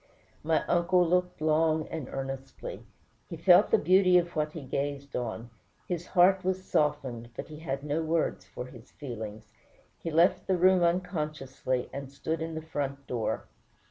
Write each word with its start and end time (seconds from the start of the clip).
My 0.41 0.65
uncle 0.65 1.07
looked 1.07 1.41
long 1.41 1.87
and 1.89 2.09
earnestly. 2.09 2.87
He 3.29 3.37
felt 3.37 3.69
the 3.69 3.77
beauty 3.77 4.17
of 4.17 4.35
what 4.35 4.53
he 4.53 4.63
gazed 4.63 5.15
on; 5.15 5.51
his 5.87 6.07
heart 6.07 6.43
was 6.43 6.63
softened, 6.65 7.29
but 7.35 7.49
he 7.49 7.59
had 7.59 7.83
no 7.83 8.01
words 8.01 8.43
for 8.43 8.65
his 8.65 8.89
feelings. 8.89 9.51
He 9.99 10.09
left 10.09 10.47
the 10.47 10.57
room 10.57 10.81
unconsciously, 10.81 11.87
and 11.93 12.11
stood 12.11 12.41
in 12.41 12.55
the 12.55 12.63
front 12.63 13.05
door. 13.05 13.45